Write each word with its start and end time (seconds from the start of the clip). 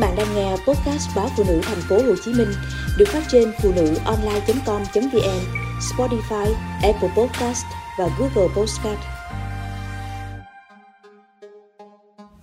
bạn 0.00 0.16
đang 0.16 0.34
nghe 0.34 0.50
podcast 0.50 1.16
báo 1.16 1.28
phụ 1.36 1.44
nữ 1.48 1.60
thành 1.62 1.80
phố 1.88 1.96
Hồ 1.96 2.14
Chí 2.24 2.32
Minh 2.32 2.48
được 2.98 3.08
phát 3.08 3.22
trên 3.28 3.52
phụ 3.62 3.72
nữ 3.76 3.94
online.com.vn, 4.04 5.40
Spotify, 5.80 6.54
Apple 6.82 7.10
Podcast 7.16 7.64
và 7.98 8.08
Google 8.18 8.54
Podcast. 8.56 9.00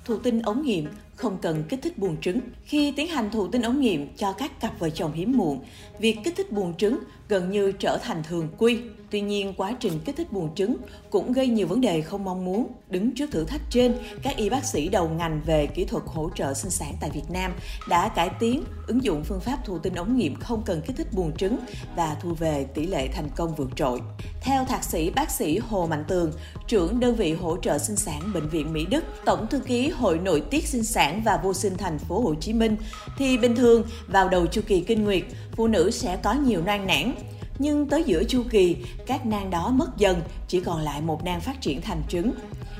Thụ 0.05 0.17
tinh 0.17 0.41
ống 0.41 0.61
nghiệm 0.61 0.89
không 1.17 1.37
cần 1.41 1.63
kích 1.69 1.79
thích 1.83 1.97
buồng 1.97 2.21
trứng. 2.21 2.39
Khi 2.63 2.93
tiến 2.95 3.07
hành 3.07 3.31
thụ 3.31 3.47
tinh 3.47 3.61
ống 3.61 3.81
nghiệm 3.81 4.15
cho 4.17 4.33
các 4.33 4.59
cặp 4.59 4.79
vợ 4.79 4.89
chồng 4.89 5.13
hiếm 5.13 5.37
muộn, 5.37 5.59
việc 5.99 6.17
kích 6.23 6.33
thích 6.37 6.51
buồng 6.51 6.73
trứng 6.77 6.99
gần 7.29 7.51
như 7.51 7.71
trở 7.71 7.97
thành 7.97 8.23
thường 8.23 8.49
quy. 8.57 8.79
Tuy 9.11 9.21
nhiên, 9.21 9.53
quá 9.57 9.75
trình 9.79 9.93
kích 10.05 10.15
thích 10.15 10.31
buồng 10.31 10.55
trứng 10.55 10.75
cũng 11.09 11.31
gây 11.31 11.47
nhiều 11.47 11.67
vấn 11.67 11.81
đề 11.81 12.01
không 12.01 12.23
mong 12.23 12.45
muốn. 12.45 12.67
Đứng 12.89 13.15
trước 13.15 13.31
thử 13.31 13.45
thách 13.45 13.61
trên, 13.69 13.95
các 14.23 14.37
y 14.37 14.49
bác 14.49 14.65
sĩ 14.65 14.89
đầu 14.89 15.09
ngành 15.09 15.41
về 15.45 15.67
kỹ 15.67 15.85
thuật 15.85 16.03
hỗ 16.05 16.29
trợ 16.35 16.53
sinh 16.53 16.71
sản 16.71 16.93
tại 17.01 17.09
Việt 17.13 17.29
Nam 17.29 17.51
đã 17.89 18.09
cải 18.09 18.29
tiến, 18.39 18.63
ứng 18.87 19.03
dụng 19.03 19.23
phương 19.23 19.39
pháp 19.39 19.65
thụ 19.65 19.79
tinh 19.79 19.95
ống 19.95 20.17
nghiệm 20.17 20.35
không 20.35 20.61
cần 20.65 20.81
kích 20.87 20.97
thích 20.97 21.13
buồng 21.13 21.37
trứng 21.37 21.57
và 21.95 22.17
thu 22.21 22.33
về 22.33 22.65
tỷ 22.73 22.85
lệ 22.85 23.07
thành 23.07 23.29
công 23.35 23.55
vượt 23.55 23.69
trội. 23.75 24.01
Theo 24.41 24.65
thạc 24.65 24.83
sĩ 24.83 25.09
bác 25.09 25.31
sĩ 25.31 25.57
Hồ 25.57 25.87
Mạnh 25.87 26.03
Tường, 26.07 26.31
trưởng 26.67 26.99
đơn 26.99 27.15
vị 27.15 27.33
hỗ 27.33 27.57
trợ 27.57 27.77
sinh 27.77 27.95
sản 27.95 28.21
Bệnh 28.33 28.49
viện 28.49 28.73
Mỹ 28.73 28.85
Đức, 28.85 29.03
Tổng 29.25 29.47
thư 29.47 29.59
ký 29.59 29.89
Hội 29.89 30.17
nội 30.17 30.41
tiết 30.41 30.67
sinh 30.67 30.83
sản 30.83 31.06
và 31.25 31.39
vô 31.43 31.53
sinh 31.53 31.77
thành 31.77 31.99
phố 31.99 32.21
Hồ 32.21 32.35
Chí 32.35 32.53
Minh, 32.53 32.77
thì 33.17 33.37
bình 33.37 33.55
thường 33.55 33.83
vào 34.07 34.29
đầu 34.29 34.47
chu 34.47 34.61
kỳ 34.67 34.81
kinh 34.81 35.03
nguyệt, 35.03 35.23
phụ 35.51 35.67
nữ 35.67 35.91
sẽ 35.91 36.17
có 36.23 36.33
nhiều 36.33 36.61
nang 36.65 36.87
nản, 36.87 37.13
nhưng 37.59 37.89
tới 37.89 38.03
giữa 38.03 38.23
chu 38.23 38.43
kỳ, 38.49 38.75
các 39.05 39.25
nang 39.25 39.49
đó 39.49 39.69
mất 39.69 39.97
dần, 39.97 40.21
chỉ 40.47 40.59
còn 40.59 40.81
lại 40.81 41.01
một 41.01 41.23
nang 41.23 41.41
phát 41.41 41.61
triển 41.61 41.81
thành 41.81 42.01
trứng. 42.09 42.31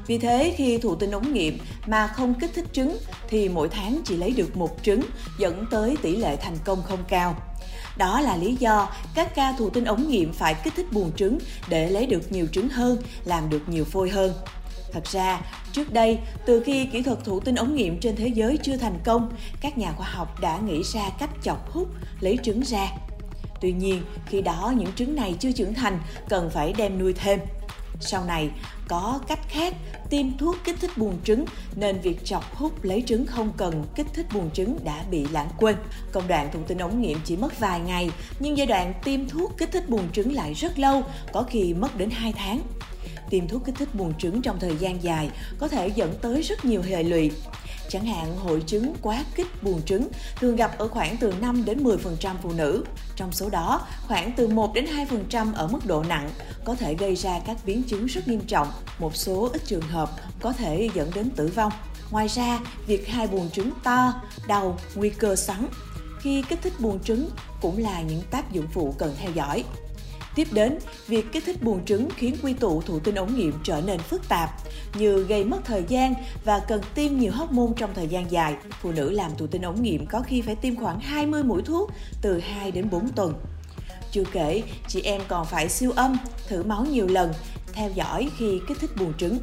Vì 0.08 0.18
thế, 0.18 0.54
khi 0.58 0.78
thụ 0.78 0.96
tinh 0.96 1.12
ống 1.12 1.34
nghiệm 1.34 1.58
mà 1.88 2.08
không 2.08 2.34
kích 2.34 2.52
thích 2.56 2.66
trứng 2.74 2.98
thì 3.30 3.50
mỗi 3.50 3.70
tháng 3.70 4.00
chỉ 4.06 4.18
lấy 4.18 4.32
được 4.32 4.58
một 4.58 4.78
trứng, 4.84 5.02
dẫn 5.40 5.66
tới 5.72 5.98
tỷ 6.02 6.16
lệ 6.16 6.36
thành 6.36 6.58
công 6.66 6.84
không 6.84 7.04
cao. 7.08 7.36
Đó 7.98 8.22
là 8.22 8.38
lý 8.38 8.56
do 8.56 8.90
các 9.16 9.36
ca 9.36 9.54
thụ 9.58 9.70
tinh 9.70 9.86
ống 9.86 10.10
nghiệm 10.10 10.34
phải 10.34 10.56
kích 10.64 10.74
thích 10.76 10.92
buồng 10.92 11.12
trứng 11.16 11.40
để 11.70 11.90
lấy 11.90 12.06
được 12.06 12.32
nhiều 12.32 12.48
trứng 12.52 12.70
hơn, 12.70 12.98
làm 13.26 13.50
được 13.50 13.70
nhiều 13.70 13.86
phôi 13.86 14.10
hơn. 14.10 14.34
Thật 14.92 15.08
ra, 15.12 15.42
trước 15.72 15.94
đây, 15.94 16.20
từ 16.46 16.64
khi 16.66 16.86
kỹ 16.86 17.02
thuật 17.02 17.24
thụ 17.24 17.40
tinh 17.40 17.56
ống 17.56 17.76
nghiệm 17.76 18.00
trên 18.00 18.16
thế 18.16 18.28
giới 18.28 18.58
chưa 18.64 18.78
thành 18.78 19.00
công, 19.06 19.32
các 19.62 19.78
nhà 19.78 19.92
khoa 19.92 20.08
học 20.08 20.42
đã 20.42 20.58
nghĩ 20.58 20.84
ra 20.94 21.10
cách 21.20 21.30
chọc 21.44 21.72
hút, 21.72 21.88
lấy 22.20 22.38
trứng 22.44 22.62
ra. 22.62 22.92
Tuy 23.62 23.72
nhiên, 23.72 24.04
khi 24.26 24.42
đó 24.42 24.74
những 24.78 24.92
trứng 24.96 25.16
này 25.16 25.36
chưa 25.40 25.52
trưởng 25.52 25.74
thành, 25.74 26.00
cần 26.30 26.50
phải 26.50 26.74
đem 26.78 27.00
nuôi 27.00 27.14
thêm. 27.14 27.40
Sau 28.00 28.26
này, 28.26 28.50
có 28.88 29.20
cách 29.28 29.40
khác 29.50 29.74
tiêm 30.10 30.38
thuốc 30.38 30.56
kích 30.64 30.76
thích 30.82 30.98
buồng 30.98 31.18
trứng 31.24 31.46
nên 31.76 32.00
việc 32.00 32.26
chọc 32.26 32.56
hút 32.56 32.84
lấy 32.84 33.04
trứng 33.08 33.26
không 33.26 33.52
cần 33.58 33.84
kích 33.96 34.08
thích 34.14 34.26
buồng 34.34 34.52
trứng 34.52 34.80
đã 34.84 35.04
bị 35.12 35.26
lãng 35.32 35.50
quên. 35.58 35.76
Công 36.12 36.28
đoạn 36.28 36.50
thụ 36.54 36.60
tinh 36.68 36.78
ống 36.78 37.02
nghiệm 37.02 37.18
chỉ 37.26 37.36
mất 37.36 37.60
vài 37.60 37.80
ngày, 37.80 38.12
nhưng 38.40 38.58
giai 38.58 38.68
đoạn 38.68 38.94
tiêm 39.04 39.30
thuốc 39.30 39.58
kích 39.58 39.72
thích 39.72 39.90
buồng 39.90 40.12
trứng 40.14 40.34
lại 40.34 40.54
rất 40.54 40.80
lâu, 40.80 41.04
có 41.34 41.44
khi 41.44 41.74
mất 41.74 41.98
đến 41.98 42.10
2 42.10 42.34
tháng. 42.34 42.62
Tiêm 43.30 43.48
thuốc 43.48 43.66
kích 43.66 43.76
thích 43.76 43.96
buồng 43.96 44.14
trứng 44.18 44.42
trong 44.42 44.60
thời 44.60 44.78
gian 44.78 45.04
dài 45.04 45.30
có 45.60 45.68
thể 45.68 45.88
dẫn 45.88 46.14
tới 46.22 46.42
rất 46.42 46.66
nhiều 46.66 46.82
hệ 46.82 47.04
lụy. 47.04 47.32
Chẳng 47.90 48.06
hạn 48.06 48.36
hội 48.36 48.64
chứng 48.68 48.94
quá 49.02 49.26
kích 49.36 49.64
buồng 49.64 49.82
trứng 49.82 50.08
thường 50.40 50.56
gặp 50.56 50.78
ở 50.78 50.88
khoảng 50.88 51.18
từ 51.18 51.34
5 51.42 51.66
đến 51.66 51.84
10% 51.84 52.36
phụ 52.44 52.52
nữ. 52.52 52.84
Trong 53.16 53.32
số 53.32 53.50
đó, 53.50 53.82
khoảng 54.08 54.32
từ 54.32 54.48
1 54.48 54.74
đến 54.74 54.86
2% 55.32 55.54
ở 55.54 55.68
mức 55.68 55.86
độ 55.86 56.04
nặng 56.04 56.30
có 56.64 56.76
thể 56.76 56.96
gây 56.96 57.16
ra 57.16 57.40
các 57.46 57.58
biến 57.66 57.84
chứng 57.84 58.06
rất 58.06 58.28
nghiêm 58.28 58.42
trọng. 58.48 58.68
Một 59.00 59.16
số 59.16 59.50
ít 59.54 59.62
trường 59.66 59.82
hợp 59.82 60.12
có 60.40 60.54
thể 60.54 60.90
dẫn 60.94 61.12
đến 61.16 61.30
tử 61.30 61.48
vong. 61.56 61.72
Ngoài 62.12 62.28
ra, 62.28 62.60
việc 62.88 63.08
hai 63.08 63.28
buồng 63.28 63.50
trứng 63.50 63.72
to, 63.84 64.14
đau, 64.48 64.78
nguy 64.96 65.10
cơ 65.10 65.36
sắn 65.36 65.68
khi 66.20 66.44
kích 66.50 66.60
thích 66.62 66.74
buồng 66.80 67.00
trứng 67.04 67.30
cũng 67.62 67.78
là 67.78 68.02
những 68.02 68.22
tác 68.32 68.52
dụng 68.52 68.68
phụ 68.74 68.96
cần 68.98 69.16
theo 69.20 69.32
dõi. 69.32 69.64
Tiếp 70.38 70.48
đến, 70.52 70.78
việc 71.08 71.26
kích 71.32 71.44
thích 71.46 71.64
buồng 71.64 71.86
trứng 71.86 72.10
khiến 72.16 72.36
quy 72.44 72.54
tụ 72.54 72.82
thụ 72.82 73.00
tinh 73.00 73.16
ống 73.16 73.36
nghiệm 73.36 73.54
trở 73.64 73.82
nên 73.82 74.00
phức 74.00 74.30
tạp, 74.30 74.50
như 74.98 75.24
gây 75.24 75.44
mất 75.44 75.58
thời 75.66 75.84
gian 75.88 76.14
và 76.46 76.60
cần 76.60 76.82
tiêm 76.96 77.18
nhiều 77.18 77.32
hormone 77.32 77.74
trong 77.78 77.94
thời 77.94 78.08
gian 78.08 78.32
dài. 78.32 78.56
Phụ 78.82 78.92
nữ 78.92 79.12
làm 79.12 79.32
thụ 79.38 79.48
tinh 79.48 79.62
ống 79.62 79.82
nghiệm 79.82 80.06
có 80.06 80.22
khi 80.22 80.42
phải 80.42 80.56
tiêm 80.56 80.76
khoảng 80.76 81.00
20 81.00 81.44
mũi 81.44 81.62
thuốc 81.62 81.92
từ 82.22 82.40
2 82.40 82.72
đến 82.72 82.90
4 82.90 83.10
tuần. 83.10 83.34
Chưa 84.12 84.24
kể, 84.32 84.64
chị 84.88 85.02
em 85.02 85.22
còn 85.28 85.46
phải 85.46 85.70
siêu 85.70 85.92
âm, 85.96 86.18
thử 86.48 86.64
máu 86.64 86.86
nhiều 86.86 87.08
lần, 87.08 87.34
theo 87.74 87.90
dõi 87.96 88.30
khi 88.38 88.60
kích 88.68 88.78
thích 88.82 88.92
buồng 89.00 89.14
trứng. 89.18 89.40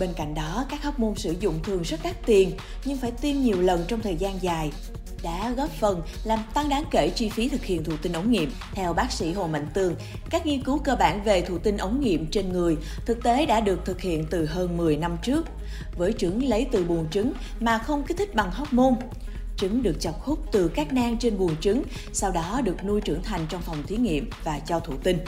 Bên 0.00 0.12
cạnh 0.16 0.34
đó, 0.34 0.66
các 0.70 0.82
hóc 0.82 0.98
môn 0.98 1.14
sử 1.14 1.34
dụng 1.40 1.54
thường 1.62 1.82
rất 1.82 2.00
đắt 2.02 2.26
tiền 2.26 2.52
nhưng 2.84 2.98
phải 2.98 3.10
tiêm 3.10 3.36
nhiều 3.36 3.62
lần 3.62 3.84
trong 3.88 4.00
thời 4.00 4.16
gian 4.16 4.42
dài 4.42 4.70
đã 5.22 5.50
góp 5.56 5.70
phần 5.70 6.02
làm 6.24 6.38
tăng 6.54 6.68
đáng 6.68 6.84
kể 6.90 7.10
chi 7.10 7.28
phí 7.28 7.48
thực 7.48 7.64
hiện 7.64 7.84
thụ 7.84 7.92
tinh 8.02 8.12
ống 8.12 8.30
nghiệm. 8.30 8.52
Theo 8.72 8.92
bác 8.92 9.12
sĩ 9.12 9.32
Hồ 9.32 9.46
Mạnh 9.46 9.66
Tường, 9.74 9.94
các 10.30 10.46
nghiên 10.46 10.62
cứu 10.62 10.78
cơ 10.78 10.96
bản 10.96 11.22
về 11.24 11.42
thụ 11.42 11.58
tinh 11.58 11.76
ống 11.76 12.00
nghiệm 12.00 12.26
trên 12.26 12.52
người 12.52 12.76
thực 13.06 13.22
tế 13.22 13.46
đã 13.46 13.60
được 13.60 13.84
thực 13.84 14.00
hiện 14.00 14.26
từ 14.30 14.46
hơn 14.46 14.76
10 14.76 14.96
năm 14.96 15.16
trước. 15.22 15.46
Với 15.98 16.12
trứng 16.12 16.44
lấy 16.48 16.66
từ 16.72 16.84
buồng 16.84 17.10
trứng 17.10 17.32
mà 17.60 17.78
không 17.78 18.04
kích 18.04 18.16
thích 18.16 18.34
bằng 18.34 18.50
hóc 18.50 18.72
môn 18.72 18.94
trứng 19.56 19.82
được 19.82 20.00
chọc 20.00 20.22
hút 20.22 20.38
từ 20.52 20.68
các 20.68 20.92
nang 20.92 21.18
trên 21.18 21.38
buồng 21.38 21.56
trứng, 21.60 21.82
sau 22.12 22.30
đó 22.30 22.60
được 22.64 22.84
nuôi 22.84 23.00
trưởng 23.00 23.22
thành 23.22 23.46
trong 23.48 23.62
phòng 23.62 23.82
thí 23.86 23.96
nghiệm 23.96 24.30
và 24.44 24.58
cho 24.58 24.80
thụ 24.80 24.92
tinh. 25.02 25.18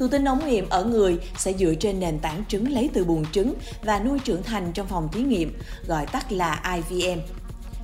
Thụ 0.00 0.08
tinh 0.08 0.24
ống 0.24 0.48
nghiệm 0.48 0.68
ở 0.68 0.84
người 0.84 1.18
sẽ 1.36 1.52
dựa 1.52 1.74
trên 1.74 2.00
nền 2.00 2.18
tảng 2.18 2.44
trứng 2.48 2.72
lấy 2.72 2.90
từ 2.92 3.04
buồng 3.04 3.24
trứng 3.32 3.54
và 3.82 3.98
nuôi 3.98 4.18
trưởng 4.18 4.42
thành 4.42 4.72
trong 4.72 4.86
phòng 4.86 5.08
thí 5.12 5.22
nghiệm, 5.22 5.58
gọi 5.86 6.06
tắt 6.06 6.32
là 6.32 6.62
IVM. 6.88 7.20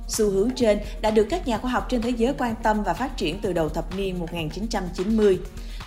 Xu 0.07 0.29
hướng 0.29 0.51
trên 0.55 0.79
đã 1.01 1.11
được 1.11 1.27
các 1.29 1.47
nhà 1.47 1.57
khoa 1.57 1.71
học 1.71 1.87
trên 1.89 2.01
thế 2.01 2.09
giới 2.09 2.33
quan 2.37 2.55
tâm 2.63 2.83
và 2.83 2.93
phát 2.93 3.17
triển 3.17 3.39
từ 3.41 3.53
đầu 3.53 3.69
thập 3.69 3.95
niên 3.95 4.19
1990. 4.19 5.39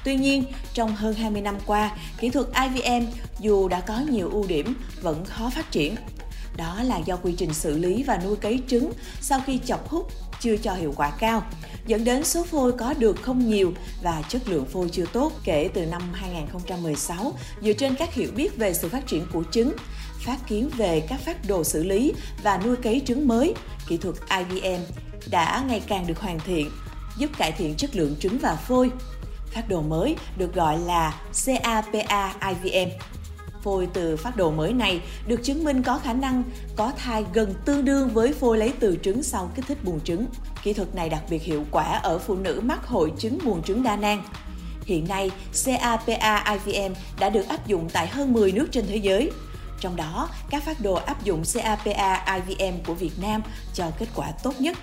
Tuy 0.04 0.16
nhiên, 0.16 0.44
trong 0.74 0.96
hơn 0.96 1.14
20 1.14 1.42
năm 1.42 1.58
qua, 1.66 1.96
kỹ 2.18 2.30
thuật 2.30 2.46
IVM 2.46 3.06
dù 3.40 3.68
đã 3.68 3.80
có 3.80 4.00
nhiều 4.10 4.30
ưu 4.30 4.46
điểm 4.46 4.74
vẫn 5.02 5.24
khó 5.24 5.50
phát 5.50 5.70
triển. 5.70 5.96
Đó 6.56 6.82
là 6.82 6.98
do 6.98 7.16
quy 7.16 7.34
trình 7.38 7.54
xử 7.54 7.78
lý 7.78 8.02
và 8.02 8.20
nuôi 8.24 8.36
cấy 8.36 8.60
trứng 8.68 8.92
sau 9.20 9.40
khi 9.46 9.60
chọc 9.64 9.88
hút 9.88 10.12
chưa 10.40 10.56
cho 10.56 10.74
hiệu 10.74 10.92
quả 10.96 11.10
cao, 11.10 11.42
dẫn 11.86 12.04
đến 12.04 12.24
số 12.24 12.44
phôi 12.44 12.72
có 12.72 12.94
được 12.98 13.22
không 13.22 13.50
nhiều 13.50 13.72
và 14.02 14.22
chất 14.28 14.48
lượng 14.48 14.64
phôi 14.64 14.88
chưa 14.92 15.06
tốt 15.12 15.32
kể 15.44 15.68
từ 15.74 15.86
năm 15.86 16.02
2016 16.12 17.32
dựa 17.62 17.72
trên 17.72 17.94
các 17.94 18.14
hiểu 18.14 18.30
biết 18.36 18.56
về 18.56 18.74
sự 18.74 18.88
phát 18.88 19.06
triển 19.06 19.26
của 19.32 19.42
trứng, 19.50 19.72
phát 20.20 20.38
kiến 20.48 20.70
về 20.76 21.06
các 21.08 21.20
phát 21.20 21.48
đồ 21.48 21.64
xử 21.64 21.84
lý 21.84 22.12
và 22.42 22.58
nuôi 22.64 22.76
cấy 22.76 23.02
trứng 23.06 23.28
mới, 23.28 23.54
kỹ 23.88 23.96
thuật 23.96 24.14
IVM 24.38 24.82
đã 25.30 25.64
ngày 25.68 25.82
càng 25.86 26.06
được 26.06 26.18
hoàn 26.18 26.40
thiện, 26.40 26.70
giúp 27.18 27.30
cải 27.38 27.52
thiện 27.52 27.74
chất 27.74 27.96
lượng 27.96 28.16
trứng 28.20 28.38
và 28.38 28.56
phôi. 28.56 28.90
Phát 29.46 29.68
đồ 29.68 29.82
mới 29.82 30.16
được 30.36 30.54
gọi 30.54 30.78
là 30.78 31.20
CAPA 31.46 32.34
IVM. 32.48 32.90
Phôi 33.62 33.88
từ 33.92 34.16
phát 34.16 34.36
đồ 34.36 34.50
mới 34.50 34.72
này 34.72 35.00
được 35.26 35.40
chứng 35.42 35.64
minh 35.64 35.82
có 35.82 35.98
khả 35.98 36.12
năng 36.12 36.42
có 36.76 36.92
thai 36.96 37.24
gần 37.32 37.54
tương 37.64 37.84
đương 37.84 38.08
với 38.08 38.32
phôi 38.32 38.58
lấy 38.58 38.72
từ 38.80 38.98
trứng 39.02 39.22
sau 39.22 39.50
kích 39.54 39.64
thích 39.68 39.84
buồng 39.84 40.00
trứng. 40.00 40.26
Kỹ 40.62 40.72
thuật 40.72 40.94
này 40.94 41.08
đặc 41.08 41.22
biệt 41.30 41.42
hiệu 41.42 41.64
quả 41.70 41.84
ở 41.84 42.18
phụ 42.18 42.34
nữ 42.34 42.60
mắc 42.64 42.86
hội 42.86 43.12
chứng 43.18 43.38
buồng 43.44 43.62
trứng 43.62 43.82
đa 43.82 43.96
nang. 43.96 44.22
Hiện 44.84 45.08
nay, 45.08 45.30
CAPA 45.64 46.58
IVM 46.64 46.92
đã 47.20 47.28
được 47.28 47.48
áp 47.48 47.66
dụng 47.66 47.88
tại 47.92 48.06
hơn 48.06 48.32
10 48.32 48.52
nước 48.52 48.68
trên 48.72 48.86
thế 48.86 48.96
giới. 48.96 49.30
Trong 49.80 49.96
đó, 49.96 50.28
các 50.50 50.62
phát 50.62 50.80
đồ 50.80 50.94
áp 50.94 51.24
dụng 51.24 51.42
CAPA 51.54 52.24
IVM 52.34 52.74
của 52.86 52.94
Việt 52.94 53.12
Nam 53.22 53.42
cho 53.74 53.90
kết 53.98 54.06
quả 54.14 54.32
tốt 54.42 54.54
nhất. 54.60 54.78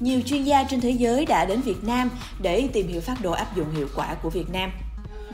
Nhiều 0.00 0.20
chuyên 0.26 0.44
gia 0.44 0.64
trên 0.64 0.80
thế 0.80 0.90
giới 0.90 1.26
đã 1.26 1.44
đến 1.44 1.60
Việt 1.60 1.84
Nam 1.84 2.10
để 2.42 2.68
tìm 2.72 2.88
hiểu 2.88 3.00
phát 3.00 3.22
đồ 3.22 3.32
áp 3.32 3.56
dụng 3.56 3.74
hiệu 3.76 3.88
quả 3.96 4.14
của 4.14 4.30
Việt 4.30 4.50
Nam. 4.52 4.70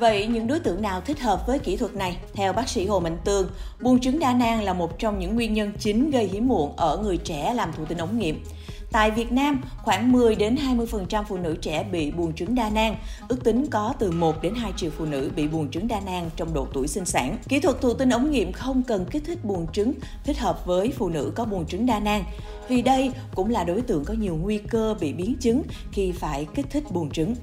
Vậy 0.01 0.27
những 0.27 0.47
đối 0.47 0.61
tượng 0.61 0.83
nào 0.83 1.01
thích 1.01 1.21
hợp 1.21 1.47
với 1.47 1.59
kỹ 1.59 1.77
thuật 1.77 1.95
này? 1.95 2.17
Theo 2.35 2.53
bác 2.53 2.69
sĩ 2.69 2.87
Hồ 2.87 3.01
Mạnh 3.01 3.19
Tường, 3.25 3.51
buồng 3.81 4.01
trứng 4.01 4.19
đa 4.19 4.33
nang 4.33 4.63
là 4.63 4.73
một 4.73 4.99
trong 4.99 5.19
những 5.19 5.35
nguyên 5.35 5.55
nhân 5.55 5.73
chính 5.79 6.11
gây 6.11 6.27
hiếm 6.27 6.49
muộn 6.49 6.77
ở 6.77 6.97
người 6.97 7.17
trẻ 7.17 7.55
làm 7.55 7.73
thụ 7.73 7.85
tinh 7.85 7.99
ống 7.99 8.19
nghiệm. 8.19 8.45
Tại 8.93 9.11
Việt 9.11 9.33
Nam, 9.33 9.61
khoảng 9.83 10.13
10 10.13 10.35
đến 10.35 10.57
20% 10.57 11.25
phụ 11.29 11.37
nữ 11.37 11.57
trẻ 11.61 11.85
bị 11.93 12.11
buồng 12.11 12.33
trứng 12.33 12.55
đa 12.55 12.71
nang, 12.71 12.97
ước 13.29 13.45
tính 13.45 13.67
có 13.71 13.95
từ 13.99 14.11
1 14.11 14.43
đến 14.43 14.55
2 14.55 14.73
triệu 14.77 14.91
phụ 14.91 15.05
nữ 15.05 15.31
bị 15.37 15.49
buồng 15.49 15.71
trứng 15.71 15.89
đa 15.89 16.01
nang 16.01 16.31
trong 16.37 16.55
độ 16.55 16.67
tuổi 16.73 16.89
sinh 16.89 17.05
sản. 17.05 17.37
Kỹ 17.49 17.61
thuật 17.61 17.81
thụ 17.81 17.95
tinh 17.95 18.11
ống 18.11 18.31
nghiệm 18.31 18.53
không 18.53 18.83
cần 18.83 19.07
kích 19.11 19.23
thích 19.27 19.45
buồng 19.45 19.67
trứng, 19.73 19.93
thích 20.25 20.39
hợp 20.39 20.67
với 20.67 20.93
phụ 20.99 21.09
nữ 21.09 21.33
có 21.35 21.45
buồng 21.45 21.67
trứng 21.67 21.87
đa 21.87 22.01
nang, 22.01 22.25
vì 22.69 22.83
đây 22.83 23.13
cũng 23.35 23.51
là 23.51 23.65
đối 23.65 23.81
tượng 23.81 24.05
có 24.05 24.15
nhiều 24.15 24.39
nguy 24.43 24.59
cơ 24.59 24.95
bị 25.01 25.13
biến 25.13 25.35
chứng 25.41 25.63
khi 25.93 26.13
phải 26.13 26.47
kích 26.55 26.67
thích 26.71 26.85
buồng 26.91 27.11
trứng. 27.11 27.35